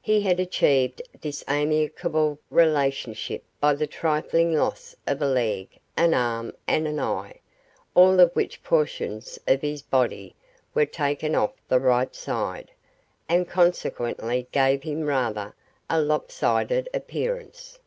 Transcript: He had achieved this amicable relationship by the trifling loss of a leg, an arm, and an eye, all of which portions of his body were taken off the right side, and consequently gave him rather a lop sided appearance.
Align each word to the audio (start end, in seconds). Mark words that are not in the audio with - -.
He 0.00 0.22
had 0.22 0.40
achieved 0.40 1.02
this 1.20 1.44
amicable 1.46 2.38
relationship 2.48 3.44
by 3.60 3.74
the 3.74 3.86
trifling 3.86 4.54
loss 4.54 4.96
of 5.06 5.20
a 5.20 5.26
leg, 5.28 5.68
an 5.98 6.14
arm, 6.14 6.54
and 6.66 6.88
an 6.88 6.98
eye, 6.98 7.40
all 7.94 8.18
of 8.18 8.32
which 8.32 8.62
portions 8.62 9.38
of 9.46 9.60
his 9.60 9.82
body 9.82 10.34
were 10.72 10.86
taken 10.86 11.34
off 11.34 11.52
the 11.68 11.78
right 11.78 12.14
side, 12.14 12.70
and 13.28 13.46
consequently 13.46 14.48
gave 14.50 14.82
him 14.82 15.02
rather 15.02 15.54
a 15.90 15.96
lop 15.98 16.30
sided 16.30 16.88
appearance. 16.94 17.78